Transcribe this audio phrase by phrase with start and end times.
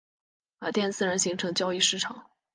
[0.57, 2.25] 马甸自然形成交易市场。